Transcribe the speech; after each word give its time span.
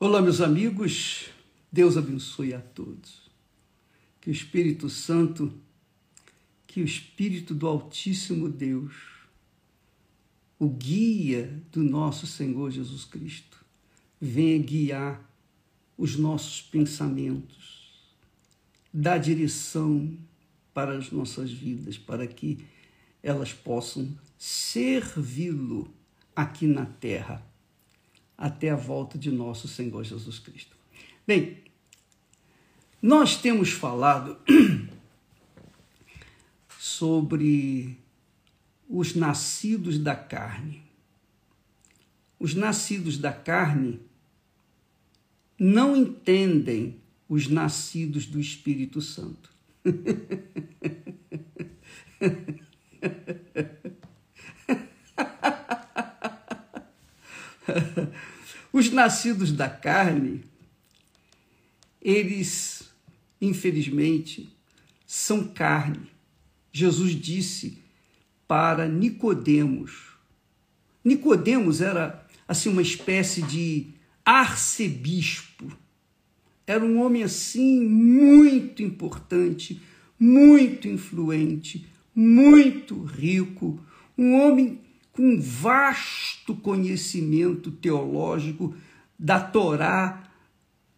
Olá, 0.00 0.22
meus 0.22 0.40
amigos, 0.40 1.24
Deus 1.72 1.96
abençoe 1.96 2.54
a 2.54 2.60
todos. 2.60 3.28
Que 4.20 4.30
o 4.30 4.32
Espírito 4.32 4.88
Santo, 4.88 5.52
que 6.68 6.80
o 6.80 6.84
Espírito 6.84 7.52
do 7.52 7.66
Altíssimo 7.66 8.48
Deus, 8.48 8.94
o 10.56 10.68
guia 10.68 11.52
do 11.72 11.82
nosso 11.82 12.28
Senhor 12.28 12.70
Jesus 12.70 13.04
Cristo, 13.04 13.58
venha 14.20 14.62
guiar 14.62 15.20
os 15.96 16.14
nossos 16.14 16.62
pensamentos, 16.62 17.90
dar 18.94 19.18
direção 19.18 20.16
para 20.72 20.96
as 20.96 21.10
nossas 21.10 21.50
vidas, 21.50 21.98
para 21.98 22.24
que 22.24 22.64
elas 23.20 23.52
possam 23.52 24.16
servi-lo 24.38 25.92
aqui 26.36 26.68
na 26.68 26.86
terra 26.86 27.47
até 28.38 28.70
a 28.70 28.76
volta 28.76 29.18
de 29.18 29.32
nosso 29.32 29.66
Senhor 29.66 30.04
Jesus 30.04 30.38
Cristo. 30.38 30.76
Bem, 31.26 31.58
nós 33.02 33.36
temos 33.36 33.72
falado 33.72 34.38
sobre 36.78 37.98
os 38.88 39.16
nascidos 39.16 39.98
da 39.98 40.14
carne. 40.14 40.84
Os 42.38 42.54
nascidos 42.54 43.18
da 43.18 43.32
carne 43.32 44.00
não 45.58 45.96
entendem 45.96 47.00
os 47.28 47.48
nascidos 47.48 48.26
do 48.26 48.38
Espírito 48.40 49.02
Santo. 49.02 49.50
Os 58.72 58.90
nascidos 58.90 59.52
da 59.52 59.68
carne, 59.68 60.44
eles, 62.00 62.90
infelizmente, 63.40 64.48
são 65.06 65.48
carne. 65.48 66.10
Jesus 66.72 67.12
disse 67.12 67.78
para 68.46 68.86
Nicodemos. 68.86 70.08
Nicodemos 71.04 71.80
era 71.80 72.26
assim 72.46 72.68
uma 72.68 72.82
espécie 72.82 73.42
de 73.42 73.88
arcebispo. 74.24 75.72
Era 76.66 76.84
um 76.84 77.00
homem 77.00 77.22
assim 77.22 77.80
muito 77.80 78.82
importante, 78.82 79.80
muito 80.18 80.86
influente, 80.86 81.86
muito 82.14 83.02
rico, 83.02 83.80
um 84.16 84.34
homem 84.34 84.80
com 85.18 85.40
vasto 85.40 86.54
conhecimento 86.54 87.72
teológico 87.72 88.76
da 89.18 89.40
Torá, 89.40 90.30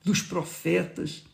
dos 0.05 0.21
profetas. 0.21 1.25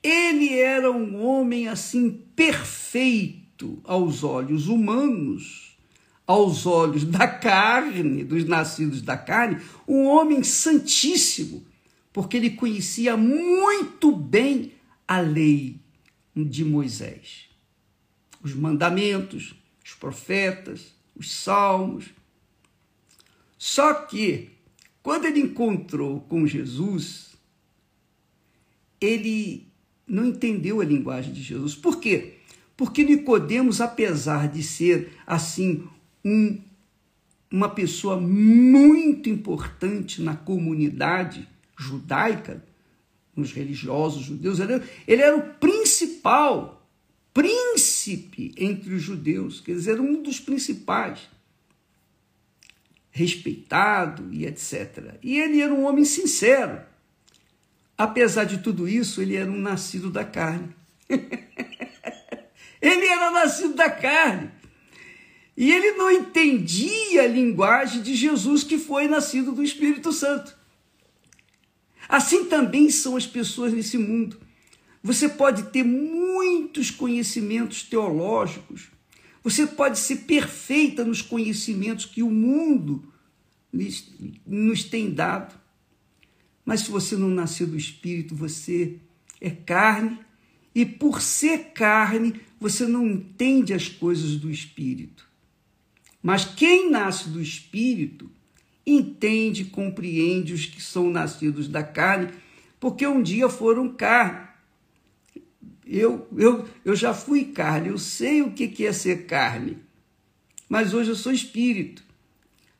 Ele 0.00 0.56
era 0.56 0.88
um 0.92 1.20
homem 1.26 1.66
assim 1.66 2.08
perfeito 2.36 3.80
aos 3.82 4.22
olhos 4.22 4.68
humanos, 4.68 5.76
aos 6.24 6.66
olhos 6.66 7.02
da 7.02 7.26
carne, 7.26 8.22
dos 8.22 8.44
nascidos 8.44 9.02
da 9.02 9.16
carne, 9.16 9.60
um 9.88 10.04
homem 10.04 10.44
santíssimo, 10.44 11.66
porque 12.12 12.36
ele 12.36 12.50
conhecia 12.50 13.16
muito 13.16 14.14
bem 14.14 14.70
a 15.08 15.18
lei 15.18 15.80
de 16.32 16.64
Moisés, 16.64 17.46
os 18.40 18.54
mandamentos, 18.54 19.52
os 19.84 19.94
profetas, 19.94 20.94
os 21.16 21.34
salmos, 21.34 22.14
só 23.58 23.94
que, 23.94 24.50
quando 25.02 25.24
ele 25.24 25.40
encontrou 25.40 26.20
com 26.20 26.46
Jesus, 26.46 27.36
ele 29.00 29.66
não 30.06 30.26
entendeu 30.26 30.80
a 30.80 30.84
linguagem 30.84 31.32
de 31.32 31.42
Jesus. 31.42 31.74
Por 31.74 31.98
quê? 31.98 32.34
Porque 32.76 33.02
Nicodemos, 33.02 33.80
apesar 33.80 34.48
de 34.48 34.62
ser 34.62 35.12
assim 35.26 35.84
um, 36.24 36.60
uma 37.50 37.68
pessoa 37.68 38.20
muito 38.20 39.30
importante 39.30 40.20
na 40.20 40.36
comunidade 40.36 41.48
judaica, 41.78 42.62
nos 43.34 43.52
religiosos 43.52 44.22
judeus, 44.22 44.60
ele 44.60 44.82
era 45.06 45.36
o 45.36 45.54
principal 45.54 46.86
príncipe 47.32 48.54
entre 48.56 48.94
os 48.94 49.02
judeus, 49.02 49.60
quer 49.60 49.72
dizer, 49.72 50.00
um 50.00 50.22
dos 50.22 50.40
principais 50.40 51.20
respeitado 53.16 54.28
e 54.30 54.44
etc. 54.44 55.14
E 55.22 55.40
ele 55.40 55.62
era 55.62 55.72
um 55.72 55.86
homem 55.86 56.04
sincero. 56.04 56.82
Apesar 57.96 58.44
de 58.44 58.58
tudo 58.58 58.86
isso, 58.86 59.22
ele 59.22 59.34
era 59.34 59.50
um 59.50 59.58
nascido 59.58 60.10
da 60.10 60.22
carne. 60.22 60.68
ele 61.08 63.06
era 63.06 63.30
nascido 63.30 63.72
da 63.72 63.88
carne. 63.88 64.50
E 65.56 65.72
ele 65.72 65.92
não 65.92 66.10
entendia 66.10 67.22
a 67.22 67.26
linguagem 67.26 68.02
de 68.02 68.14
Jesus 68.14 68.62
que 68.62 68.76
foi 68.76 69.08
nascido 69.08 69.50
do 69.50 69.64
Espírito 69.64 70.12
Santo. 70.12 70.54
Assim 72.06 72.44
também 72.44 72.90
são 72.90 73.16
as 73.16 73.26
pessoas 73.26 73.72
nesse 73.72 73.96
mundo. 73.96 74.38
Você 75.02 75.26
pode 75.26 75.70
ter 75.70 75.84
muitos 75.84 76.90
conhecimentos 76.90 77.82
teológicos, 77.82 78.90
você 79.46 79.64
pode 79.64 80.00
ser 80.00 80.24
perfeita 80.24 81.04
nos 81.04 81.22
conhecimentos 81.22 82.04
que 82.04 82.20
o 82.20 82.28
mundo 82.28 83.12
nos 84.44 84.82
tem 84.82 85.08
dado. 85.08 85.54
Mas 86.64 86.80
se 86.80 86.90
você 86.90 87.16
não 87.16 87.28
nasceu 87.28 87.68
do 87.68 87.76
Espírito, 87.76 88.34
você 88.34 88.96
é 89.40 89.48
carne, 89.48 90.18
e 90.74 90.84
por 90.84 91.22
ser 91.22 91.70
carne, 91.72 92.40
você 92.58 92.88
não 92.88 93.06
entende 93.06 93.72
as 93.72 93.88
coisas 93.88 94.34
do 94.34 94.50
Espírito. 94.50 95.24
Mas 96.20 96.44
quem 96.44 96.90
nasce 96.90 97.28
do 97.28 97.40
Espírito 97.40 98.28
entende 98.84 99.62
e 99.62 99.66
compreende 99.66 100.54
os 100.54 100.66
que 100.66 100.82
são 100.82 101.08
nascidos 101.08 101.68
da 101.68 101.84
carne, 101.84 102.32
porque 102.80 103.06
um 103.06 103.22
dia 103.22 103.48
foram 103.48 103.94
carne. 103.94 104.48
Eu, 105.98 106.28
eu, 106.36 106.68
eu 106.84 106.94
já 106.94 107.14
fui 107.14 107.46
carne, 107.46 107.88
eu 107.88 107.98
sei 107.98 108.42
o 108.42 108.52
que 108.52 108.86
é 108.86 108.92
ser 108.92 109.26
carne, 109.26 109.78
mas 110.68 110.92
hoje 110.92 111.10
eu 111.10 111.16
sou 111.16 111.32
espírito. 111.32 112.04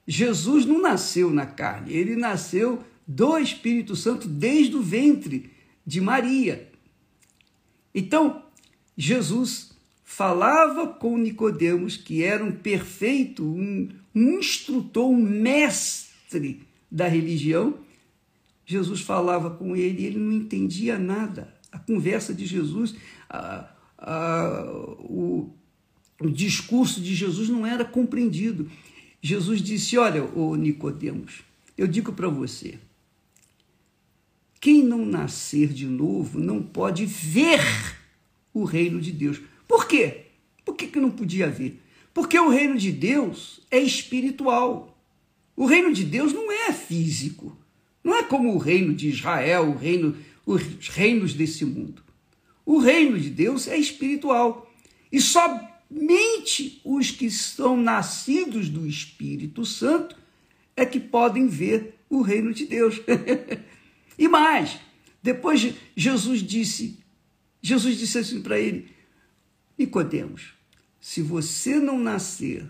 Jesus 0.06 0.64
não 0.64 0.80
nasceu 0.80 1.30
na 1.30 1.46
carne, 1.46 1.92
ele 1.92 2.14
nasceu 2.14 2.82
do 3.06 3.38
Espírito 3.38 3.96
Santo 3.96 4.28
desde 4.28 4.76
o 4.76 4.82
ventre 4.82 5.50
de 5.84 6.00
Maria. 6.00 6.68
Então, 7.94 8.42
Jesus 8.96 9.72
falava 10.04 10.86
com 10.86 11.18
Nicodemos, 11.18 11.96
que 11.96 12.22
era 12.22 12.44
um 12.44 12.52
perfeito, 12.52 13.44
um, 13.44 13.88
um 14.14 14.38
instrutor, 14.38 15.08
um 15.08 15.16
mestre 15.16 16.62
da 16.90 17.08
religião. 17.08 17.78
Jesus 18.64 19.00
falava 19.00 19.50
com 19.50 19.74
ele 19.74 20.02
e 20.02 20.06
ele 20.06 20.18
não 20.18 20.32
entendia 20.32 20.98
nada 20.98 21.55
a 21.76 21.78
conversa 21.78 22.32
de 22.32 22.46
Jesus, 22.46 22.94
a, 23.28 23.68
a, 23.98 24.64
o, 24.98 25.52
o 26.18 26.30
discurso 26.30 27.02
de 27.02 27.14
Jesus 27.14 27.50
não 27.50 27.66
era 27.66 27.84
compreendido. 27.84 28.70
Jesus 29.20 29.60
disse: 29.60 29.98
Olha, 29.98 30.24
o 30.24 30.56
Nicodemos, 30.56 31.42
eu 31.76 31.86
digo 31.86 32.12
para 32.12 32.28
você, 32.28 32.78
quem 34.58 34.82
não 34.82 35.04
nascer 35.04 35.68
de 35.68 35.84
novo 35.84 36.40
não 36.40 36.62
pode 36.62 37.04
ver 37.04 37.60
o 38.54 38.64
reino 38.64 38.98
de 38.98 39.12
Deus. 39.12 39.38
Por 39.68 39.86
quê? 39.86 40.22
Por 40.64 40.74
que, 40.74 40.86
que 40.86 40.98
não 40.98 41.10
podia 41.10 41.48
ver? 41.48 41.82
Porque 42.14 42.38
o 42.38 42.48
reino 42.48 42.78
de 42.78 42.90
Deus 42.90 43.60
é 43.70 43.78
espiritual. 43.78 44.98
O 45.54 45.66
reino 45.66 45.92
de 45.92 46.04
Deus 46.04 46.32
não 46.32 46.50
é 46.50 46.72
físico. 46.72 47.56
Não 48.02 48.14
é 48.14 48.22
como 48.22 48.54
o 48.54 48.58
reino 48.58 48.94
de 48.94 49.08
Israel, 49.08 49.70
o 49.70 49.76
reino 49.76 50.16
os 50.46 50.88
reinos 50.88 51.34
desse 51.34 51.64
mundo. 51.64 52.02
O 52.64 52.78
reino 52.78 53.18
de 53.18 53.28
Deus 53.28 53.66
é 53.66 53.76
espiritual. 53.76 54.72
E 55.10 55.20
somente 55.20 56.80
os 56.84 57.10
que 57.10 57.28
são 57.30 57.76
nascidos 57.76 58.68
do 58.68 58.86
Espírito 58.86 59.64
Santo 59.64 60.16
é 60.76 60.86
que 60.86 61.00
podem 61.00 61.48
ver 61.48 61.98
o 62.08 62.22
reino 62.22 62.54
de 62.54 62.64
Deus. 62.64 63.00
e 64.16 64.28
mais, 64.28 64.78
depois 65.22 65.74
Jesus 65.96 66.42
disse, 66.42 67.00
Jesus 67.60 67.98
disse 67.98 68.18
assim 68.18 68.40
para 68.40 68.58
ele: 68.58 68.88
Nicodemos, 69.76 70.54
se 71.00 71.20
você 71.22 71.80
não 71.80 71.98
nascer 71.98 72.68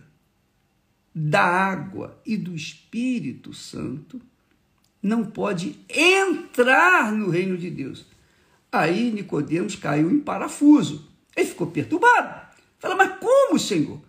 da 1.14 1.42
água 1.42 2.20
e 2.24 2.36
do 2.36 2.54
Espírito 2.54 3.52
Santo, 3.52 4.20
não 5.06 5.24
pode 5.24 5.78
entrar 5.88 7.12
no 7.12 7.30
reino 7.30 7.56
de 7.56 7.70
Deus. 7.70 8.04
Aí 8.72 9.10
Nicodemos 9.12 9.76
caiu 9.76 10.10
em 10.10 10.18
parafuso. 10.18 11.08
Ele 11.36 11.46
ficou 11.46 11.68
perturbado. 11.68 12.46
Fala, 12.78 12.96
mas 12.96 13.18
como, 13.18 13.58
Senhor? 13.58 14.00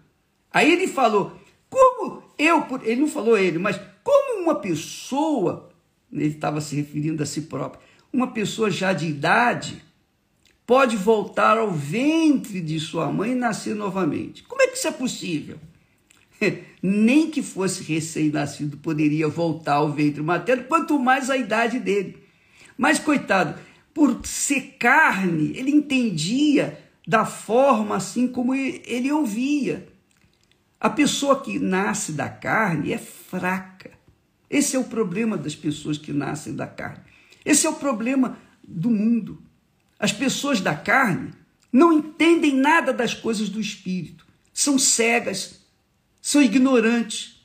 Aí 0.51 0.71
ele 0.71 0.87
falou, 0.87 1.39
como 1.69 2.23
eu, 2.37 2.65
ele 2.83 3.01
não 3.01 3.07
falou 3.07 3.37
ele, 3.37 3.59
mas 3.59 3.79
como 4.03 4.41
uma 4.41 4.55
pessoa 4.55 5.69
ele 6.11 6.27
estava 6.27 6.61
se 6.61 6.75
referindo 6.75 7.21
a 7.21 7.25
si 7.25 7.41
próprio, 7.41 7.81
uma 8.11 8.31
pessoa 8.31 8.71
já 8.71 8.91
de 8.93 9.07
idade 9.07 9.83
pode 10.65 10.97
voltar 10.97 11.57
ao 11.57 11.71
ventre 11.71 12.59
de 12.59 12.79
sua 12.79 13.11
mãe 13.11 13.31
e 13.31 13.35
nascer 13.35 13.75
novamente. 13.75 14.43
Como 14.43 14.61
é 14.61 14.67
que 14.67 14.77
isso 14.77 14.87
é 14.87 14.91
possível? 14.91 15.59
Nem 16.81 17.31
que 17.31 17.41
fosse 17.41 17.83
recém-nascido 17.83 18.77
poderia 18.77 19.27
voltar 19.27 19.75
ao 19.75 19.91
ventre 19.91 20.21
materno, 20.21 20.65
quanto 20.65 20.99
mais 20.99 21.29
a 21.29 21.37
idade 21.37 21.79
dele. 21.79 22.17
Mas, 22.77 22.99
coitado, 22.99 23.59
por 23.93 24.25
ser 24.25 24.75
carne, 24.77 25.53
ele 25.55 25.71
entendia 25.71 26.79
da 27.07 27.25
forma 27.25 27.95
assim 27.95 28.27
como 28.27 28.53
ele 28.53 29.11
ouvia. 29.11 29.87
A 30.79 30.89
pessoa 30.89 31.41
que 31.41 31.57
nasce 31.57 32.11
da 32.11 32.29
carne 32.29 32.93
é 32.93 32.97
fraca. 32.97 33.91
Esse 34.49 34.75
é 34.75 34.79
o 34.79 34.83
problema 34.83 35.37
das 35.37 35.55
pessoas 35.55 35.97
que 35.97 36.13
nascem 36.13 36.55
da 36.55 36.67
carne. 36.67 37.01
Esse 37.43 37.65
é 37.65 37.69
o 37.69 37.75
problema 37.75 38.37
do 38.63 38.89
mundo. 38.91 39.41
As 39.99 40.13
pessoas 40.13 40.61
da 40.61 40.75
carne 40.75 41.33
não 41.71 41.91
entendem 41.91 42.55
nada 42.55 42.93
das 42.93 43.13
coisas 43.13 43.49
do 43.49 43.59
espírito. 43.59 44.27
São 44.53 44.77
cegas, 44.77 45.56
são 46.27 46.41
ignorantes, 46.41 47.41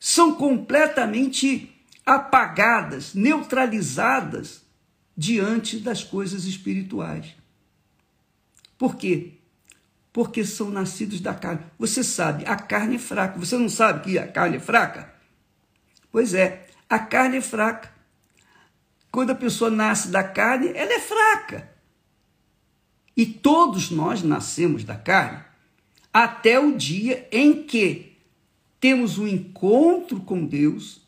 são 0.00 0.34
completamente 0.34 1.72
apagadas, 2.04 3.14
neutralizadas 3.14 4.64
diante 5.16 5.78
das 5.78 6.02
coisas 6.02 6.44
espirituais. 6.44 7.32
Por 8.76 8.96
quê? 8.96 9.34
Porque 10.12 10.44
são 10.44 10.68
nascidos 10.68 11.20
da 11.20 11.32
carne. 11.32 11.64
Você 11.78 12.02
sabe, 12.02 12.44
a 12.44 12.56
carne 12.56 12.96
é 12.96 12.98
fraca. 12.98 13.38
Você 13.38 13.56
não 13.56 13.68
sabe 13.68 14.02
que 14.02 14.18
a 14.18 14.26
carne 14.26 14.56
é 14.56 14.60
fraca? 14.60 15.14
Pois 16.10 16.34
é, 16.34 16.66
a 16.90 16.98
carne 16.98 17.36
é 17.36 17.40
fraca. 17.40 17.94
Quando 19.12 19.30
a 19.30 19.36
pessoa 19.36 19.70
nasce 19.70 20.08
da 20.08 20.24
carne, 20.24 20.72
ela 20.74 20.92
é 20.92 20.98
fraca. 20.98 21.70
E 23.16 23.26
todos 23.26 23.92
nós 23.92 24.24
nascemos 24.24 24.82
da 24.82 24.96
carne 24.96 25.40
até 26.12 26.58
o 26.58 26.76
dia 26.76 27.28
em 27.30 27.62
que 27.62 28.13
temos 28.84 29.16
um 29.16 29.26
encontro 29.26 30.20
com 30.20 30.44
Deus 30.44 31.00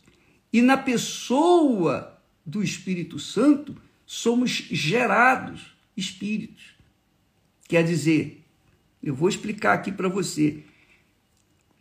e 0.50 0.62
na 0.62 0.78
pessoa 0.78 2.18
do 2.42 2.62
Espírito 2.62 3.18
Santo 3.18 3.76
somos 4.06 4.50
gerados 4.50 5.76
espíritos. 5.94 6.74
Quer 7.68 7.84
dizer, 7.84 8.42
eu 9.02 9.14
vou 9.14 9.28
explicar 9.28 9.74
aqui 9.74 9.92
para 9.92 10.08
você. 10.08 10.64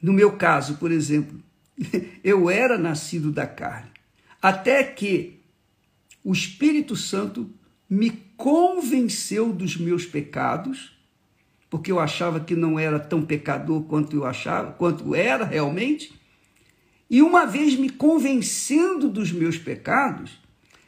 No 0.01 0.11
meu 0.11 0.33
caso, 0.33 0.75
por 0.75 0.91
exemplo, 0.91 1.41
eu 2.21 2.49
era 2.49 2.77
nascido 2.77 3.31
da 3.31 3.47
carne, 3.47 3.89
até 4.41 4.83
que 4.83 5.39
o 6.21 6.33
Espírito 6.33 6.97
Santo 6.97 7.49
me 7.89 8.09
convenceu 8.35 9.53
dos 9.53 9.77
meus 9.77 10.05
pecados, 10.05 10.94
porque 11.69 11.91
eu 11.91 11.99
achava 11.99 12.39
que 12.39 12.55
não 12.55 12.79
era 12.79 12.99
tão 12.99 13.21
pecador 13.21 13.83
quanto 13.83 14.15
eu 14.15 14.25
achava, 14.25 14.71
quanto 14.73 15.15
era 15.15 15.43
realmente. 15.43 16.13
E 17.09 17.21
uma 17.21 17.45
vez 17.45 17.75
me 17.75 17.89
convencendo 17.89 19.09
dos 19.09 19.31
meus 19.31 19.57
pecados, 19.57 20.39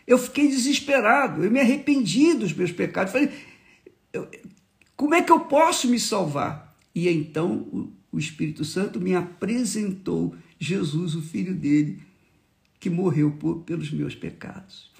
eu 0.05 0.17
fiquei 0.17 0.47
desesperado, 0.47 1.43
eu 1.43 1.51
me 1.51 1.59
arrependi 1.59 2.33
dos 2.33 2.53
meus 2.53 2.71
pecados. 2.71 3.11
Falei, 3.11 3.29
como 4.95 5.13
é 5.13 5.21
que 5.21 5.31
eu 5.31 5.41
posso 5.41 5.87
me 5.87 5.99
salvar? 5.99 6.75
E 6.95 7.07
então 7.09 7.91
o 8.11 8.17
Espírito 8.17 8.65
Santo 8.65 8.99
me 8.99 9.13
apresentou 9.13 10.35
Jesus, 10.59 11.13
o 11.13 11.21
filho 11.21 11.53
dele, 11.53 12.01
que 12.79 12.89
morreu 12.89 13.31
por, 13.31 13.63
pelos 13.63 13.91
meus 13.91 14.15
pecados. 14.15 14.91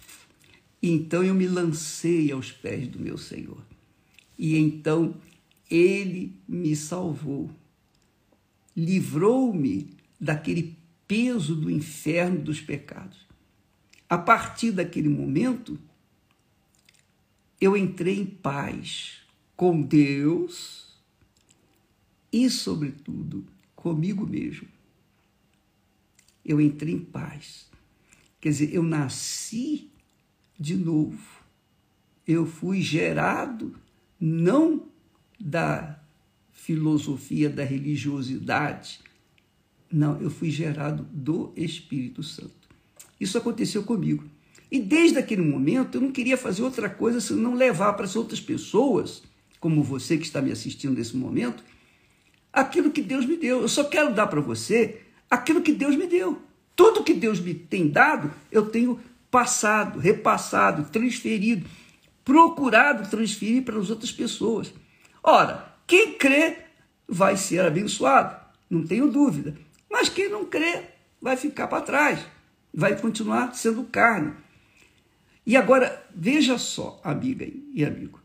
E 0.81 0.91
então 0.91 1.23
eu 1.23 1.33
me 1.33 1.47
lancei 1.47 2.31
aos 2.31 2.51
pés 2.51 2.87
do 2.87 2.99
meu 2.99 3.17
Senhor. 3.17 3.57
E 4.37 4.55
então 4.57 5.15
ele 5.69 6.35
me 6.47 6.75
salvou, 6.75 7.49
livrou-me 8.75 9.89
daquele 10.19 10.77
peso 11.07 11.55
do 11.55 11.69
inferno 11.69 12.39
dos 12.39 12.61
pecados. 12.61 13.25
A 14.09 14.17
partir 14.17 14.71
daquele 14.71 15.09
momento, 15.09 15.77
eu 17.59 17.75
entrei 17.75 18.19
em 18.19 18.25
paz 18.25 19.21
com 19.55 19.81
Deus 19.81 20.95
e, 22.31 22.49
sobretudo, 22.49 23.45
comigo 23.75 24.25
mesmo. 24.25 24.67
Eu 26.45 26.61
entrei 26.61 26.93
em 26.93 26.99
paz. 26.99 27.69
Quer 28.39 28.49
dizer, 28.49 28.73
eu 28.73 28.83
nasci 28.83 29.89
de 30.57 30.75
novo. 30.75 31.43
Eu 32.25 32.45
fui 32.45 32.81
gerado 32.81 33.75
não 34.19 34.87
da 35.39 35.99
filosofia 36.53 37.49
da 37.49 37.63
religiosidade, 37.63 38.99
não, 39.91 40.19
eu 40.19 40.29
fui 40.29 40.49
gerado 40.49 41.07
do 41.11 41.53
Espírito 41.55 42.21
Santo. 42.21 42.67
Isso 43.19 43.37
aconteceu 43.37 43.83
comigo. 43.83 44.25
E 44.69 44.79
desde 44.79 45.17
aquele 45.17 45.41
momento 45.41 45.95
eu 45.95 46.01
não 46.01 46.11
queria 46.11 46.35
fazer 46.35 46.61
outra 46.61 46.89
coisa 46.89 47.21
senão 47.21 47.53
levar 47.53 47.93
para 47.93 48.05
as 48.05 48.15
outras 48.15 48.41
pessoas, 48.41 49.23
como 49.59 49.81
você 49.81 50.17
que 50.17 50.25
está 50.25 50.41
me 50.41 50.51
assistindo 50.51 50.97
nesse 50.97 51.15
momento, 51.15 51.63
aquilo 52.51 52.91
que 52.91 53.01
Deus 53.01 53.25
me 53.25 53.37
deu. 53.37 53.61
Eu 53.61 53.69
só 53.69 53.85
quero 53.85 54.13
dar 54.13 54.27
para 54.27 54.41
você 54.41 55.01
aquilo 55.29 55.61
que 55.61 55.71
Deus 55.71 55.95
me 55.95 56.05
deu. 56.05 56.41
Tudo 56.75 57.03
que 57.03 57.13
Deus 57.13 57.39
me 57.39 57.53
tem 57.53 57.87
dado, 57.87 58.31
eu 58.51 58.65
tenho 58.65 58.99
passado, 59.31 59.99
repassado, 59.99 60.89
transferido, 60.91 61.65
procurado 62.25 63.09
transferir 63.09 63.63
para 63.63 63.79
as 63.79 63.89
outras 63.89 64.11
pessoas. 64.11 64.73
Ora, 65.23 65.73
quem 65.85 66.13
crê 66.13 66.57
vai 67.07 67.37
ser 67.37 67.61
abençoado, 67.61 68.35
não 68.69 68.85
tenho 68.85 69.11
dúvida. 69.11 69.55
Mas 69.89 70.09
quem 70.09 70.29
não 70.29 70.45
crê 70.45 70.83
vai 71.21 71.37
ficar 71.37 71.67
para 71.67 71.81
trás, 71.81 72.19
vai 72.73 72.95
continuar 72.99 73.55
sendo 73.55 73.83
carne. 73.85 74.33
E 75.45 75.55
agora, 75.55 76.05
veja 76.13 76.57
só, 76.57 76.99
amiga 77.03 77.47
e 77.73 77.85
amigo, 77.85 78.19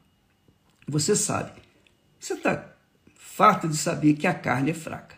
você 0.86 1.14
sabe, 1.14 1.52
você 2.18 2.34
está 2.34 2.72
farto 3.16 3.68
de 3.68 3.76
saber 3.76 4.14
que 4.14 4.26
a 4.26 4.34
carne 4.34 4.72
é 4.72 4.74
fraca. 4.74 5.16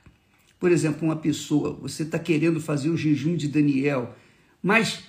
Por 0.60 0.70
exemplo, 0.70 1.08
uma 1.08 1.16
pessoa, 1.16 1.72
você 1.72 2.02
está 2.02 2.18
querendo 2.18 2.60
fazer 2.60 2.90
o 2.90 2.96
jejum 2.96 3.36
de 3.36 3.48
Daniel, 3.48 4.14
mas 4.62 5.02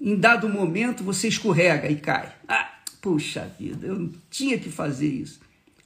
em 0.00 0.16
dado 0.16 0.48
momento 0.48 1.04
você 1.04 1.28
escorrega 1.28 1.88
e 1.88 1.96
cai. 1.96 2.34
Ah, 2.48 2.80
puxa 3.00 3.50
vida, 3.58 3.86
eu 3.86 3.98
não 3.98 4.12
tinha 4.28 4.58
que 4.58 4.70
fazer 4.70 5.08
isso. 5.08 5.40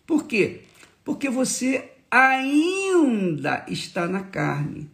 Por 0.07 0.27
quê? 0.27 0.63
Porque 1.05 1.29
você 1.29 1.93
ainda 2.11 3.67
está 3.69 4.07
na 4.07 4.23
carne. 4.23 4.91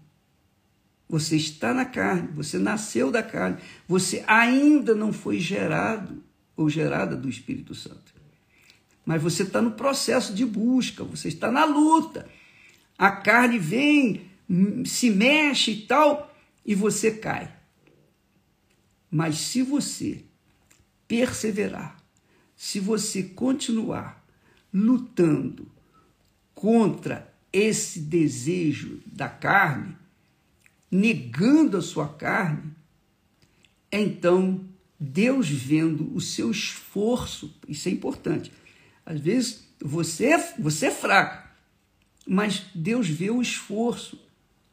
Você 1.08 1.36
está 1.36 1.74
na 1.74 1.84
carne, 1.84 2.28
você 2.34 2.58
nasceu 2.58 3.10
da 3.10 3.22
carne, 3.22 3.58
você 3.86 4.24
ainda 4.26 4.94
não 4.94 5.12
foi 5.12 5.38
gerado 5.38 6.22
ou 6.56 6.70
gerada 6.70 7.14
do 7.14 7.28
Espírito 7.28 7.74
Santo. 7.74 8.14
Mas 9.04 9.20
você 9.22 9.42
está 9.42 9.60
no 9.60 9.72
processo 9.72 10.32
de 10.32 10.46
busca, 10.46 11.04
você 11.04 11.28
está 11.28 11.52
na 11.52 11.66
luta. 11.66 12.26
A 12.96 13.10
carne 13.10 13.58
vem, 13.58 14.30
se 14.86 15.10
mexe 15.10 15.72
e 15.72 15.80
tal, 15.82 16.34
e 16.64 16.74
você 16.74 17.10
cai. 17.10 17.52
Mas 19.10 19.36
se 19.36 19.60
você 19.60 20.24
perseverar, 21.06 22.02
se 22.56 22.80
você 22.80 23.22
continuar 23.22 24.21
lutando 24.72 25.66
contra 26.54 27.32
esse 27.52 28.00
desejo 28.00 29.00
da 29.06 29.28
carne, 29.28 29.96
negando 30.90 31.76
a 31.76 31.82
sua 31.82 32.08
carne, 32.08 32.72
então 33.90 34.64
Deus 34.98 35.48
vendo 35.48 36.14
o 36.14 36.20
seu 36.20 36.50
esforço, 36.50 37.54
isso 37.68 37.88
é 37.88 37.92
importante. 37.92 38.52
Às 39.04 39.20
vezes 39.20 39.68
você 39.80 40.26
é, 40.26 40.54
você 40.58 40.86
é 40.86 40.90
fraco, 40.90 41.48
mas 42.26 42.66
Deus 42.74 43.08
vê 43.08 43.30
o 43.30 43.42
esforço, 43.42 44.18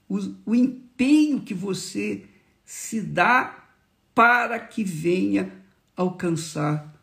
o, 0.07 0.19
o 0.45 0.55
empenho 0.55 1.41
que 1.41 1.53
você 1.53 2.25
se 2.63 3.01
dá 3.01 3.67
para 4.13 4.59
que 4.59 4.83
venha 4.83 5.51
alcançar 5.95 6.95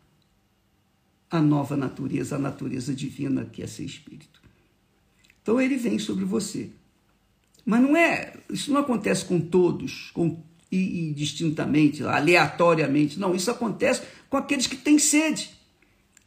a 1.29 1.41
nova 1.41 1.75
natureza, 1.75 2.35
a 2.35 2.39
natureza 2.39 2.93
divina 2.93 3.45
que 3.45 3.61
é 3.61 3.67
ser 3.67 3.83
espírito. 3.83 4.41
Então 5.41 5.59
ele 5.59 5.77
vem 5.77 5.99
sobre 5.99 6.25
você. 6.25 6.69
Mas 7.65 7.81
não 7.81 7.97
é, 7.97 8.33
isso 8.49 8.71
não 8.71 8.79
acontece 8.79 9.25
com 9.25 9.39
todos, 9.39 10.11
com 10.13 10.41
e, 10.71 11.09
e 11.09 11.13
distintamente, 11.13 12.03
aleatoriamente. 12.03 13.19
Não, 13.19 13.35
isso 13.35 13.49
acontece 13.49 14.01
com 14.29 14.37
aqueles 14.37 14.67
que 14.67 14.75
têm 14.75 14.99
sede. 14.99 15.51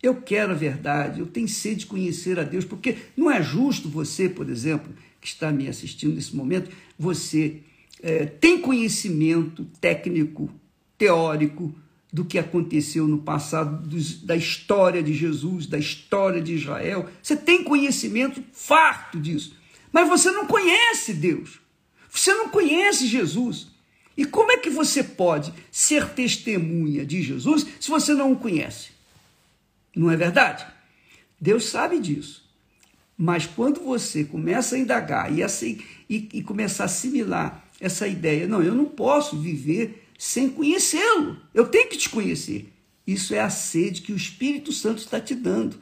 Eu 0.02 0.16
quero 0.22 0.52
a 0.52 0.54
verdade, 0.54 1.20
eu 1.20 1.26
tenho 1.26 1.48
sede 1.48 1.80
de 1.80 1.86
conhecer 1.86 2.38
a 2.38 2.42
Deus, 2.42 2.64
porque 2.64 2.96
não 3.16 3.30
é 3.30 3.42
justo 3.42 3.88
você, 3.88 4.28
por 4.28 4.48
exemplo, 4.48 4.94
que 5.20 5.28
está 5.28 5.52
me 5.52 5.68
assistindo 5.68 6.14
nesse 6.14 6.34
momento, 6.34 6.70
você 6.98 7.60
é, 8.02 8.24
tem 8.24 8.58
conhecimento 8.58 9.66
técnico 9.78 10.50
teórico 10.96 11.74
do 12.12 12.24
que 12.24 12.38
aconteceu 12.38 13.06
no 13.06 13.18
passado, 13.18 13.86
da 14.24 14.36
história 14.36 15.02
de 15.02 15.14
Jesus, 15.14 15.66
da 15.66 15.78
história 15.78 16.40
de 16.40 16.54
Israel. 16.54 17.08
Você 17.22 17.36
tem 17.36 17.62
conhecimento 17.62 18.42
farto 18.52 19.18
disso. 19.18 19.56
Mas 19.92 20.08
você 20.08 20.30
não 20.30 20.46
conhece 20.46 21.12
Deus. 21.12 21.60
Você 22.10 22.34
não 22.34 22.48
conhece 22.48 23.06
Jesus. 23.06 23.68
E 24.16 24.24
como 24.24 24.50
é 24.50 24.56
que 24.56 24.70
você 24.70 25.02
pode 25.04 25.52
ser 25.70 26.08
testemunha 26.10 27.06
de 27.06 27.22
Jesus 27.22 27.66
se 27.78 27.88
você 27.88 28.12
não 28.12 28.32
o 28.32 28.36
conhece? 28.36 28.90
Não 29.94 30.10
é 30.10 30.16
verdade? 30.16 30.66
Deus 31.40 31.64
sabe 31.66 31.98
disso. 31.98 32.44
Mas 33.16 33.46
quando 33.46 33.80
você 33.80 34.24
começa 34.24 34.74
a 34.74 34.78
indagar 34.78 35.32
e, 35.32 35.42
assim, 35.42 35.80
e, 36.08 36.28
e 36.32 36.42
começar 36.42 36.84
a 36.84 36.86
assimilar 36.86 37.64
essa 37.80 38.08
ideia, 38.08 38.46
não, 38.46 38.62
eu 38.62 38.74
não 38.74 38.84
posso 38.84 39.38
viver 39.38 40.06
sem 40.20 40.50
conhecê-lo, 40.50 41.38
eu 41.54 41.66
tenho 41.66 41.88
que 41.88 41.96
te 41.96 42.10
conhecer. 42.10 42.70
Isso 43.06 43.34
é 43.34 43.40
a 43.40 43.48
sede 43.48 44.02
que 44.02 44.12
o 44.12 44.16
Espírito 44.16 44.70
Santo 44.70 44.98
está 44.98 45.18
te 45.18 45.34
dando. 45.34 45.80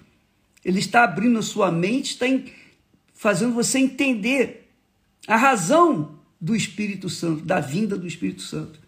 Ele 0.64 0.78
está 0.78 1.02
abrindo 1.02 1.40
a 1.40 1.42
sua 1.42 1.73
mente, 1.73 2.12
está 2.12 2.26
fazendo 3.12 3.52
você 3.52 3.80
entender 3.80 4.71
a 5.26 5.35
razão 5.35 6.21
do 6.40 6.54
Espírito 6.54 7.11
Santo, 7.11 7.45
da 7.45 7.59
vinda 7.59 7.99
do 7.99 8.07
Espírito 8.07 8.42
Santo, 8.42 8.78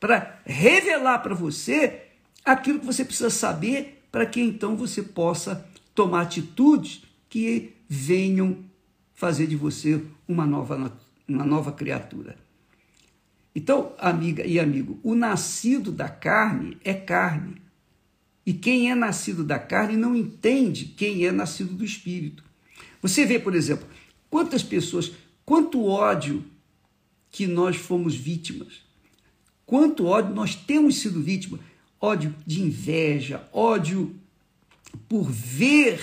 para 0.00 0.40
revelar 0.44 1.20
para 1.20 1.36
você 1.36 2.06
aquilo 2.44 2.80
que 2.80 2.86
você 2.86 3.04
precisa 3.04 3.30
saber 3.30 4.02
para 4.10 4.26
que 4.26 4.40
então 4.40 4.76
você 4.76 5.04
possa 5.04 5.64
tomar 5.94 6.22
atitudes 6.22 7.04
que 7.28 7.76
venham 7.88 8.58
fazer 9.14 9.46
de 9.46 9.54
você 9.54 10.02
uma 10.26 10.44
nova, 10.44 10.92
uma 11.28 11.44
nova 11.44 11.70
criatura. 11.70 12.44
Então, 13.56 13.94
amiga 13.98 14.44
e 14.44 14.60
amigo, 14.60 15.00
o 15.02 15.14
nascido 15.14 15.90
da 15.90 16.10
carne 16.10 16.76
é 16.84 16.92
carne. 16.92 17.56
E 18.44 18.52
quem 18.52 18.90
é 18.90 18.94
nascido 18.94 19.42
da 19.42 19.58
carne 19.58 19.96
não 19.96 20.14
entende 20.14 20.84
quem 20.94 21.24
é 21.24 21.32
nascido 21.32 21.72
do 21.72 21.82
espírito. 21.82 22.44
Você 23.00 23.24
vê, 23.24 23.38
por 23.38 23.54
exemplo, 23.54 23.88
quantas 24.28 24.62
pessoas, 24.62 25.10
quanto 25.42 25.86
ódio 25.86 26.44
que 27.30 27.46
nós 27.46 27.76
fomos 27.76 28.14
vítimas. 28.14 28.84
Quanto 29.64 30.04
ódio 30.04 30.34
nós 30.34 30.54
temos 30.54 30.98
sido 30.98 31.22
vítimas. 31.22 31.60
Ódio 31.98 32.34
de 32.46 32.60
inveja, 32.60 33.48
ódio 33.54 34.14
por 35.08 35.30
ver 35.30 35.98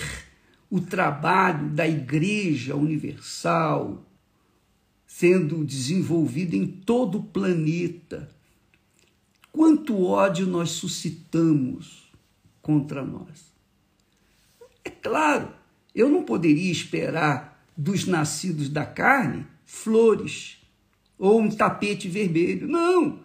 o 0.68 0.80
trabalho 0.80 1.68
da 1.68 1.86
Igreja 1.86 2.74
Universal 2.74 4.04
sendo 5.16 5.64
desenvolvido 5.64 6.56
em 6.56 6.66
todo 6.66 7.18
o 7.18 7.22
planeta. 7.22 8.28
Quanto 9.52 10.02
ódio 10.02 10.44
nós 10.44 10.70
suscitamos 10.70 12.10
contra 12.60 13.04
nós. 13.04 13.52
É 14.84 14.90
claro, 14.90 15.50
eu 15.94 16.08
não 16.10 16.24
poderia 16.24 16.70
esperar 16.70 17.64
dos 17.76 18.06
nascidos 18.06 18.68
da 18.68 18.84
carne 18.84 19.46
flores 19.64 20.58
ou 21.16 21.40
um 21.40 21.48
tapete 21.48 22.08
vermelho. 22.08 22.66
Não! 22.66 23.20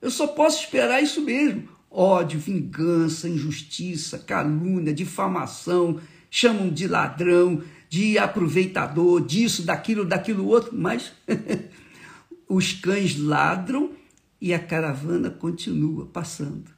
Eu 0.00 0.10
só 0.10 0.26
posso 0.26 0.64
esperar 0.64 1.02
isso 1.02 1.20
mesmo. 1.20 1.68
Ódio, 1.90 2.40
vingança, 2.40 3.28
injustiça, 3.28 4.18
calúnia, 4.18 4.94
difamação, 4.94 6.00
chamam 6.30 6.70
de 6.70 6.88
ladrão, 6.88 7.62
de 7.94 8.18
aproveitador, 8.18 9.24
disso, 9.24 9.62
daquilo, 9.62 10.04
daquilo 10.04 10.48
outro, 10.48 10.72
mas 10.74 11.12
os 12.48 12.72
cães 12.72 13.16
ladram 13.16 13.92
e 14.40 14.52
a 14.52 14.58
caravana 14.58 15.30
continua 15.30 16.04
passando. 16.04 16.72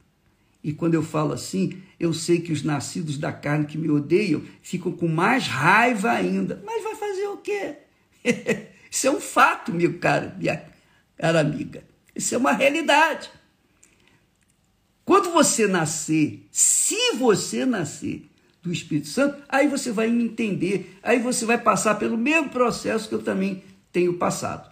E 0.63 0.71
quando 0.71 0.93
eu 0.93 1.01
falo 1.01 1.33
assim, 1.33 1.81
eu 1.99 2.13
sei 2.13 2.39
que 2.39 2.51
os 2.51 2.61
nascidos 2.61 3.17
da 3.17 3.33
carne 3.33 3.65
que 3.65 3.79
me 3.79 3.89
odeiam 3.89 4.43
ficam 4.61 4.91
com 4.91 5.07
mais 5.07 5.47
raiva 5.47 6.11
ainda. 6.11 6.61
Mas 6.63 6.83
vai 6.83 6.93
fazer 6.93 7.25
o 7.29 7.37
quê? 7.37 7.77
Isso 8.91 9.07
é 9.07 9.11
um 9.11 9.19
fato, 9.19 9.73
meu 9.73 9.97
caro, 9.97 10.33
minha 10.37 10.63
cara 11.17 11.39
amiga. 11.39 11.83
Isso 12.15 12.35
é 12.35 12.37
uma 12.37 12.51
realidade. 12.51 13.31
Quando 15.03 15.31
você 15.31 15.65
nascer, 15.65 16.45
se 16.51 17.13
você 17.13 17.65
nascer 17.65 18.29
do 18.67 18.73
Espírito 18.73 19.07
Santo, 19.07 19.41
aí 19.47 19.67
você 19.67 19.91
vai 19.91 20.09
entender, 20.09 20.97
aí 21.01 21.19
você 21.19 21.45
vai 21.45 21.57
passar 21.57 21.95
pelo 21.95 22.17
mesmo 22.17 22.49
processo 22.49 23.07
que 23.07 23.15
eu 23.15 23.23
também 23.23 23.63
tenho 23.91 24.13
passado. 24.15 24.69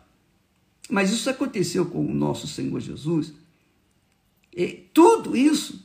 Mas 0.90 1.12
isso 1.12 1.30
aconteceu 1.30 1.86
com 1.86 2.06
o 2.06 2.14
nosso 2.14 2.48
Senhor 2.48 2.80
Jesus. 2.80 3.34
E 4.56 4.68
tudo 4.94 5.36
isso 5.36 5.84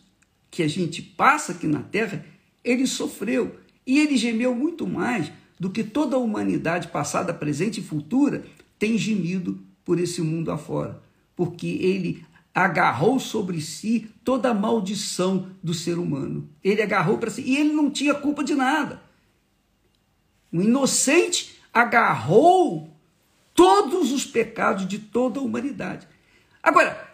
que 0.51 0.63
a 0.63 0.69
gente 0.69 1.01
passa 1.01 1.53
aqui 1.53 1.67
na 1.67 1.81
terra, 1.81 2.27
ele 2.63 2.87
sofreu. 2.87 3.57
E 3.87 3.99
ele 3.99 4.17
gemeu 4.17 4.55
muito 4.55 4.87
mais 4.87 5.33
do 5.59 5.71
que 5.71 5.85
toda 5.85 6.17
a 6.17 6.19
humanidade 6.19 6.89
passada, 6.89 7.33
presente 7.33 7.81
e 7.81 7.83
futura 7.83 8.45
tem 8.79 8.99
gemido 8.99 9.59
por 9.85 9.99
esse 9.99 10.21
mundo 10.21 10.51
afora. 10.51 11.01
Porque 11.37 11.67
ele 11.67 12.23
agarrou 12.55 13.19
sobre 13.19 13.61
si 13.61 14.11
toda 14.25 14.51
a 14.51 14.55
maldição 14.55 15.51
do 15.63 15.73
ser 15.73 15.99
humano. 15.99 16.49
Ele 16.63 16.83
agarrou 16.83 17.19
para 17.19 17.31
si 17.31 17.43
e 17.43 17.57
ele 17.57 17.73
não 17.73 17.91
tinha 17.91 18.15
culpa 18.15 18.43
de 18.43 18.55
nada. 18.55 19.03
O 20.53 20.61
inocente 20.61 21.61
agarrou 21.73 22.97
todos 23.55 24.11
os 24.13 24.25
pecados 24.25 24.87
de 24.87 24.99
toda 24.99 25.39
a 25.39 25.43
humanidade. 25.43 26.09
Agora, 26.63 27.09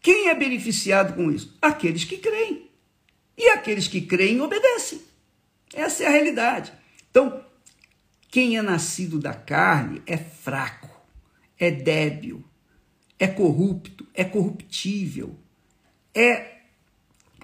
quem 0.00 0.28
é 0.28 0.34
beneficiado 0.34 1.14
com 1.14 1.30
isso? 1.30 1.56
Aqueles 1.60 2.04
que 2.04 2.18
creem. 2.18 2.70
E 3.36 3.48
aqueles 3.48 3.88
que 3.88 4.00
creem 4.00 4.40
obedecem. 4.40 5.00
Essa 5.74 6.04
é 6.04 6.06
a 6.06 6.10
realidade. 6.10 6.72
Então, 7.10 7.44
quem 8.28 8.56
é 8.56 8.62
nascido 8.62 9.18
da 9.18 9.34
carne 9.34 10.02
é 10.06 10.16
fraco, 10.16 10.90
é 11.58 11.70
débil, 11.70 12.44
é 13.22 13.28
corrupto, 13.28 14.04
é 14.12 14.24
corruptível, 14.24 15.38
é, 16.12 16.56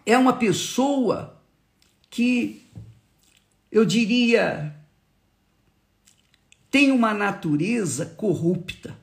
é 0.04 0.18
uma 0.18 0.32
pessoa 0.32 1.40
que, 2.10 2.66
eu 3.70 3.84
diria, 3.84 4.74
tem 6.68 6.90
uma 6.90 7.14
natureza 7.14 8.06
corrupta. 8.06 8.98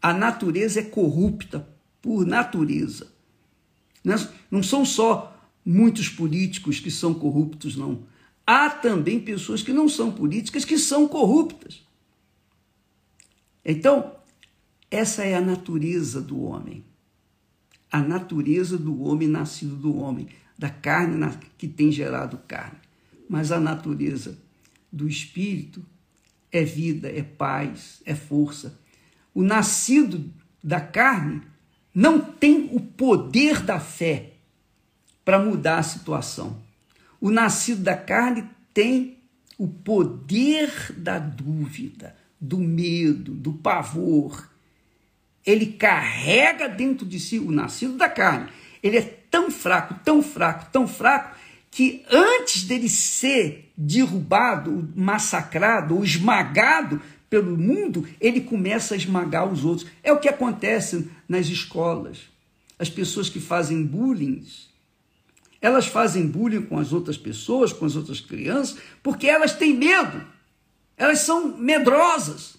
A 0.00 0.12
natureza 0.12 0.78
é 0.78 0.84
corrupta 0.84 1.68
por 2.00 2.24
natureza. 2.24 3.12
Não 4.48 4.62
são 4.62 4.84
só 4.84 5.36
muitos 5.64 6.08
políticos 6.08 6.78
que 6.78 6.88
são 6.92 7.12
corruptos, 7.12 7.74
não. 7.74 8.04
Há 8.46 8.70
também 8.70 9.18
pessoas 9.18 9.60
que 9.60 9.72
não 9.72 9.88
são 9.88 10.12
políticas 10.12 10.64
que 10.64 10.78
são 10.78 11.08
corruptas. 11.08 11.84
Então, 13.64 14.17
essa 14.90 15.24
é 15.24 15.34
a 15.34 15.40
natureza 15.40 16.20
do 16.20 16.42
homem. 16.42 16.84
A 17.90 18.00
natureza 18.00 18.76
do 18.76 19.02
homem 19.02 19.28
nascido 19.28 19.76
do 19.76 19.96
homem, 19.96 20.28
da 20.58 20.70
carne 20.70 21.30
que 21.56 21.68
tem 21.68 21.90
gerado 21.92 22.38
carne. 22.46 22.78
Mas 23.28 23.52
a 23.52 23.60
natureza 23.60 24.38
do 24.90 25.08
espírito 25.08 25.84
é 26.50 26.64
vida, 26.64 27.08
é 27.08 27.22
paz, 27.22 28.00
é 28.04 28.14
força. 28.14 28.78
O 29.34 29.42
nascido 29.42 30.32
da 30.62 30.80
carne 30.80 31.42
não 31.94 32.20
tem 32.20 32.70
o 32.72 32.80
poder 32.80 33.62
da 33.62 33.78
fé 33.78 34.32
para 35.24 35.38
mudar 35.38 35.78
a 35.78 35.82
situação. 35.82 36.62
O 37.20 37.30
nascido 37.30 37.82
da 37.82 37.96
carne 37.96 38.48
tem 38.72 39.18
o 39.58 39.68
poder 39.68 40.94
da 40.96 41.18
dúvida, 41.18 42.16
do 42.40 42.58
medo, 42.58 43.34
do 43.34 43.52
pavor, 43.52 44.48
ele 45.48 45.64
carrega 45.64 46.68
dentro 46.68 47.06
de 47.06 47.18
si 47.18 47.38
o 47.38 47.50
nascido 47.50 47.96
da 47.96 48.06
carne. 48.06 48.50
Ele 48.82 48.98
é 48.98 49.02
tão 49.30 49.50
fraco, 49.50 49.94
tão 50.04 50.22
fraco, 50.22 50.70
tão 50.70 50.86
fraco, 50.86 51.34
que 51.70 52.04
antes 52.10 52.64
dele 52.64 52.86
ser 52.86 53.72
derrubado, 53.74 54.92
massacrado 54.94 55.96
ou 55.96 56.04
esmagado 56.04 57.00
pelo 57.30 57.56
mundo, 57.56 58.06
ele 58.20 58.42
começa 58.42 58.92
a 58.92 58.96
esmagar 58.96 59.50
os 59.50 59.64
outros. 59.64 59.88
É 60.02 60.12
o 60.12 60.20
que 60.20 60.28
acontece 60.28 61.10
nas 61.26 61.46
escolas. 61.46 62.28
As 62.78 62.90
pessoas 62.90 63.30
que 63.30 63.40
fazem 63.40 63.82
bullying, 63.82 64.44
elas 65.62 65.86
fazem 65.86 66.26
bullying 66.26 66.62
com 66.62 66.78
as 66.78 66.92
outras 66.92 67.16
pessoas, 67.16 67.72
com 67.72 67.86
as 67.86 67.96
outras 67.96 68.20
crianças, 68.20 68.78
porque 69.02 69.26
elas 69.26 69.54
têm 69.54 69.74
medo. 69.74 70.22
Elas 70.94 71.20
são 71.20 71.56
medrosas. 71.56 72.57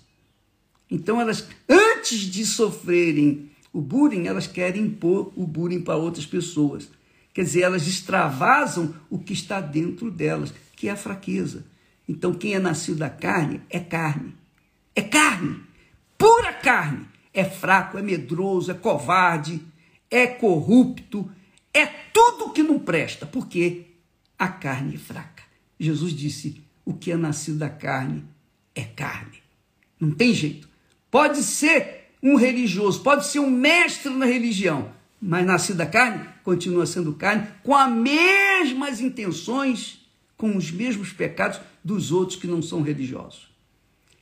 Então, 0.90 1.22
elas, 1.22 1.48
antes 1.68 2.22
de 2.22 2.46
sofrerem 2.46 3.52
o 3.72 3.82
bullying, 3.82 4.28
elas 4.28 4.48
querem 4.48 4.84
impor 4.84 5.32
o 5.36 5.46
bullying 5.46 5.82
para 5.82 5.96
outras 5.96 6.26
pessoas. 6.26 6.90
Quer 7.34 7.44
dizer, 7.44 7.62
elas 7.62 7.88
extravasam 7.88 8.96
o 9.10 9.20
que 9.20 9.34
está 9.34 9.62
dentro 9.62 10.10
delas, 10.10 10.54
que 10.76 10.88
é 10.88 10.92
a 10.92 10.98
fraqueza. 10.98 11.66
Então, 12.08 12.34
quem 12.34 12.54
é 12.54 12.60
nascido 12.60 12.98
da 12.98 13.10
carne 13.10 13.62
é 13.70 13.80
carne. 13.80 14.34
É 14.96 15.02
carne, 15.02 15.62
pura 16.18 16.52
carne. 16.54 17.06
É 17.32 17.46
fraco, 17.46 17.98
é 17.98 18.02
medroso, 18.02 18.72
é 18.72 18.74
covarde, 18.74 19.62
é 20.10 20.26
corrupto, 20.26 21.30
é 21.72 21.86
tudo 21.86 22.52
que 22.52 22.64
não 22.64 22.80
presta, 22.80 23.26
porque 23.26 23.86
a 24.38 24.48
carne 24.48 24.96
é 24.96 24.98
fraca. 24.98 25.44
Jesus 25.80 26.14
disse: 26.14 26.64
o 26.84 26.94
que 26.94 27.12
é 27.12 27.16
nascido 27.16 27.60
da 27.60 27.70
carne 27.70 28.26
é 28.74 28.84
carne. 28.84 29.44
Não 30.00 30.12
tem 30.12 30.34
jeito. 30.34 30.69
Pode 31.12 31.44
ser 31.44 32.12
um 32.22 32.36
religioso, 32.36 33.02
pode 33.02 33.26
ser 33.26 33.40
um 33.40 33.50
mestre 33.50 34.12
na 34.12 34.26
religião, 34.26 34.92
mas 35.22 35.46
nascido 35.46 35.78
da 35.78 35.86
carne 35.86 36.28
continua 36.50 36.86
sendo 36.88 37.14
carne, 37.14 37.48
com 37.64 37.76
as 37.76 37.92
mesmas 37.92 39.00
intenções, 39.00 40.00
com 40.36 40.58
os 40.58 40.72
mesmos 40.72 41.14
pecados 41.14 41.60
dos 41.84 42.12
outros 42.12 42.40
que 42.40 42.48
não 42.48 42.60
são 42.60 42.82
religiosos. 42.82 43.50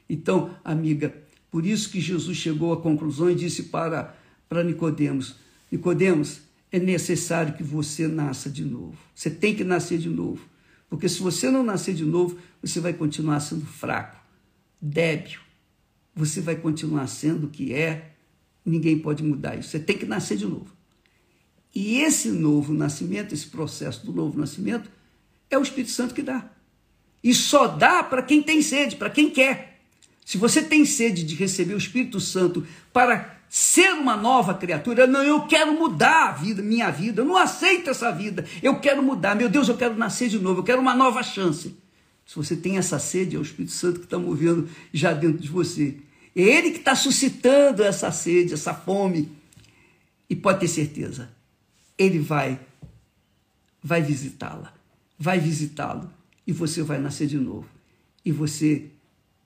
Então, 0.10 0.54
amiga, 0.64 1.16
por 1.50 1.66
isso 1.66 1.90
que 1.90 2.02
Jesus 2.02 2.38
chegou 2.38 2.74
à 2.74 2.82
conclusão 2.82 3.30
e 3.30 3.36
disse 3.36 3.64
para, 3.64 4.14
para 4.50 4.64
Nicodemos: 4.64 5.36
Nicodemos, 5.72 6.42
é 6.70 6.80
necessário 6.80 7.54
que 7.54 7.64
você 7.64 8.08
nasça 8.08 8.50
de 8.50 8.66
novo. 8.66 8.98
Você 9.16 9.30
tem 9.30 9.56
que 9.56 9.64
nascer 9.64 9.98
de 9.98 10.10
novo. 10.10 10.42
Porque 10.90 11.08
se 11.08 11.22
você 11.22 11.50
não 11.50 11.64
nascer 11.64 11.94
de 11.94 12.06
novo, 12.06 12.38
você 12.62 12.80
vai 12.80 12.94
continuar 12.94 13.40
sendo 13.40 13.66
fraco, 13.66 14.18
débil. 14.82 15.47
Você 16.18 16.42
vai 16.42 16.56
continuar 16.56 17.08
sendo 17.08 17.46
o 17.46 17.50
que 17.50 17.74
é. 17.74 18.12
Ninguém 18.66 18.98
pode 18.98 19.24
mudar 19.24 19.56
isso. 19.56 19.70
Você 19.70 19.80
tem 19.80 19.98
que 19.98 20.06
nascer 20.06 20.36
de 20.36 20.46
novo. 20.46 20.76
E 21.74 22.00
esse 22.00 22.30
novo 22.30 22.74
nascimento, 22.74 23.34
esse 23.34 23.46
processo 23.46 24.04
do 24.04 24.12
novo 24.12 24.38
nascimento, 24.40 24.90
é 25.48 25.58
o 25.58 25.62
Espírito 25.62 25.92
Santo 25.92 26.16
que 26.16 26.24
dá. 26.24 26.50
E 27.24 27.34
só 27.36 27.68
dá 27.68 28.04
para 28.04 28.24
quem 28.24 28.42
tem 28.42 28.64
sede, 28.64 28.96
para 28.96 29.12
quem 29.12 29.30
quer. 29.30 29.80
Se 30.26 30.38
você 30.38 30.62
tem 30.62 30.86
sede 30.86 31.24
de 31.24 31.36
receber 31.36 31.76
o 31.76 31.78
Espírito 31.78 32.20
Santo 32.20 32.66
para 32.92 33.38
ser 33.48 33.94
uma 33.94 34.18
nova 34.18 34.56
criatura, 34.56 35.06
não, 35.06 35.24
eu 35.24 35.44
quero 35.44 35.74
mudar 35.74 36.30
a 36.30 36.32
vida, 36.32 36.62
minha 36.64 36.90
vida, 36.90 37.22
eu 37.22 37.26
não 37.26 37.38
aceito 37.38 37.90
essa 37.92 38.12
vida, 38.12 38.44
eu 38.62 38.80
quero 38.80 39.02
mudar, 39.04 39.36
meu 39.36 39.48
Deus, 39.48 39.70
eu 39.70 39.78
quero 39.78 39.96
nascer 39.96 40.30
de 40.30 40.40
novo, 40.40 40.60
eu 40.62 40.64
quero 40.64 40.82
uma 40.82 40.96
nova 40.96 41.22
chance. 41.22 41.76
Se 42.26 42.36
você 42.36 42.58
tem 42.58 42.78
essa 42.78 43.00
sede, 43.00 43.36
é 43.36 43.40
o 43.40 43.42
Espírito 43.42 43.72
Santo 43.72 44.00
que 44.00 44.06
está 44.06 44.18
movendo 44.18 44.68
já 44.92 45.14
dentro 45.14 45.38
de 45.38 45.48
você. 45.48 45.98
É 46.38 46.42
Ele 46.42 46.70
que 46.70 46.78
está 46.78 46.96
suscitando 46.96 47.82
essa 47.82 48.12
sede, 48.12 48.54
essa 48.54 48.72
fome. 48.72 49.32
E 50.30 50.36
pode 50.36 50.60
ter 50.60 50.68
certeza, 50.68 51.32
Ele 51.98 52.20
vai, 52.20 52.60
vai 53.82 54.04
visitá-la, 54.04 54.72
vai 55.18 55.40
visitá-lo, 55.40 56.12
e 56.46 56.52
você 56.52 56.84
vai 56.84 57.00
nascer 57.00 57.26
de 57.26 57.38
novo. 57.38 57.68
E 58.24 58.32
você 58.32 58.92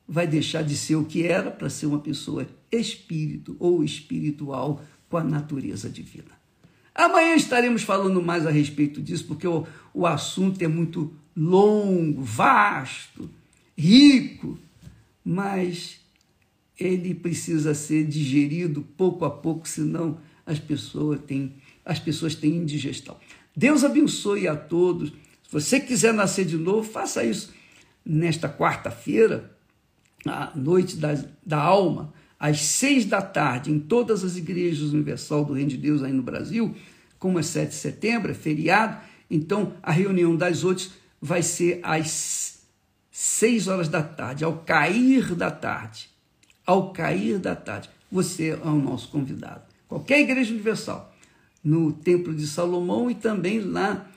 vai 0.06 0.28
deixar 0.28 0.64
de 0.64 0.76
ser 0.76 0.96
o 0.96 1.06
que 1.06 1.26
era 1.26 1.50
para 1.50 1.70
ser 1.70 1.86
uma 1.86 2.00
pessoa 2.00 2.46
espírito 2.70 3.56
ou 3.58 3.84
espiritual 3.84 4.84
com 5.08 5.16
a 5.16 5.24
natureza 5.24 5.90
divina. 5.90 6.42
Amanhã 6.94 7.36
estaremos 7.36 7.84
falando 7.84 8.22
mais 8.22 8.46
a 8.46 8.52
respeito 8.52 9.02
disso, 9.02 9.26
porque 9.28 9.48
o, 9.48 9.66
o 9.94 10.06
assunto 10.06 10.62
é 10.62 10.68
muito 10.68 11.14
longo, 11.38 12.22
vasto, 12.22 13.30
rico, 13.78 14.60
mas 15.24 16.01
ele 16.82 17.14
precisa 17.14 17.74
ser 17.74 18.06
digerido 18.06 18.82
pouco 18.98 19.26
a 19.26 19.30
pouco, 19.30 19.68
senão 19.68 20.18
as 20.46 20.60
pessoas 20.60 21.20
têm, 21.22 21.56
as 21.86 22.00
pessoas 22.00 22.36
têm 22.36 22.56
indigestão. 22.56 23.18
Deus 23.56 23.84
abençoe 23.84 24.48
a 24.48 24.56
todos. 24.56 25.10
Se 25.10 25.52
você 25.52 25.80
quiser 25.80 26.14
nascer 26.14 26.46
de 26.46 26.58
novo, 26.58 26.90
faça 26.90 27.24
isso 27.24 27.54
nesta 28.06 28.50
quarta-feira, 28.50 29.52
a 30.26 30.52
noite 30.56 30.98
da, 30.98 31.24
da 31.46 31.60
alma, 31.60 32.14
às 32.40 32.62
seis 32.62 33.06
da 33.06 33.22
tarde, 33.22 33.72
em 33.72 33.80
todas 33.80 34.24
as 34.24 34.36
igrejas 34.36 34.94
universal 34.94 35.46
do 35.46 35.54
Reino 35.54 35.70
de 35.70 35.78
Deus 35.78 36.02
aí 36.02 36.12
no 36.12 36.24
Brasil, 36.24 36.76
como 37.20 37.38
é 37.38 37.44
7 37.44 37.70
de 37.70 37.76
setembro, 37.76 38.32
é 38.32 38.34
feriado, 38.34 38.98
então 39.30 39.74
a 39.84 39.92
reunião 39.92 40.36
das 40.36 40.64
oito 40.64 40.92
vai 41.22 41.44
ser 41.44 41.80
às 41.84 42.66
seis 43.12 43.68
horas 43.68 43.88
da 43.88 44.02
tarde, 44.02 44.44
ao 44.44 44.58
cair 44.58 45.36
da 45.36 45.52
tarde. 45.52 46.10
Ao 46.66 46.92
cair 46.92 47.40
da 47.40 47.56
tarde. 47.56 47.90
Você 48.12 48.50
é 48.50 48.56
o 48.56 48.76
nosso 48.76 49.10
convidado. 49.10 49.62
Qualquer 49.88 50.20
igreja 50.20 50.54
universal, 50.54 51.14
no 51.64 51.92
Templo 51.92 52.34
de 52.34 52.46
Salomão 52.48 53.10
e 53.10 53.16
também 53.16 53.60
lá 53.60 54.10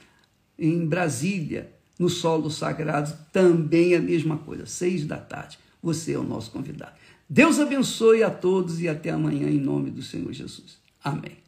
em 0.58 0.86
Brasília, 0.86 1.72
no 1.98 2.08
solo 2.08 2.50
sagrado, 2.50 3.12
também 3.32 3.94
a 3.94 4.00
mesma 4.00 4.36
coisa, 4.38 4.66
seis 4.66 5.04
da 5.04 5.16
tarde 5.16 5.58
você 5.84 6.14
é 6.14 6.18
o 6.18 6.22
nosso 6.22 6.50
convidado. 6.50 6.92
Deus 7.28 7.58
abençoe 7.58 8.22
a 8.22 8.30
todos 8.30 8.80
e 8.80 8.88
até 8.88 9.10
amanhã, 9.10 9.48
em 9.48 9.60
nome 9.60 9.90
do 9.90 10.02
Senhor 10.02 10.32
Jesus. 10.32 10.78
Amém. 11.02 11.43